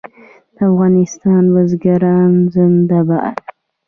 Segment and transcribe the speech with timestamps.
[0.55, 3.35] د افغانستان بزګران زنده باد.